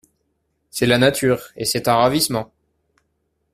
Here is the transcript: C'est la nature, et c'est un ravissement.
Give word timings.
C'est 0.71 0.87
la 0.87 0.97
nature, 0.97 1.49
et 1.55 1.63
c'est 1.63 1.87
un 1.87 1.93
ravissement. 1.93 2.51